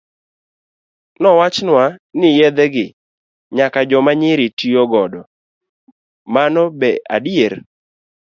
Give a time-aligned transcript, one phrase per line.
[1.21, 1.83] Nowachnwa
[2.19, 2.87] ni yedhe gi
[3.55, 5.21] nyaka joma nyiri tiyo godo,
[6.33, 7.53] mano be adier?